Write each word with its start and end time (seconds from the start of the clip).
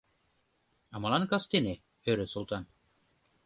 —А 0.93 0.95
молан 1.01 1.23
кастене?— 1.31 1.73
ӧрӧ 2.09 2.25
Султан. 2.33 2.63